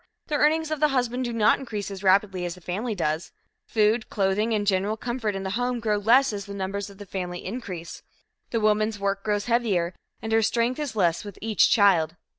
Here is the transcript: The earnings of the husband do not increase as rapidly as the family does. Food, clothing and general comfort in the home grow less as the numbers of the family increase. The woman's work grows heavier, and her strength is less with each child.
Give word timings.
The 0.29 0.35
earnings 0.35 0.71
of 0.71 0.79
the 0.79 0.87
husband 0.87 1.25
do 1.25 1.31
not 1.31 1.59
increase 1.59 1.91
as 1.91 2.01
rapidly 2.01 2.43
as 2.43 2.55
the 2.55 2.61
family 2.61 2.95
does. 2.95 3.31
Food, 3.67 4.09
clothing 4.09 4.51
and 4.51 4.65
general 4.65 4.97
comfort 4.97 5.35
in 5.35 5.43
the 5.43 5.51
home 5.51 5.79
grow 5.79 5.97
less 5.97 6.33
as 6.33 6.45
the 6.47 6.55
numbers 6.55 6.89
of 6.89 6.97
the 6.97 7.05
family 7.05 7.45
increase. 7.45 8.01
The 8.49 8.59
woman's 8.59 8.97
work 8.99 9.23
grows 9.23 9.45
heavier, 9.45 9.93
and 10.19 10.31
her 10.31 10.41
strength 10.41 10.79
is 10.79 10.95
less 10.95 11.23
with 11.23 11.37
each 11.39 11.69
child. 11.69 12.15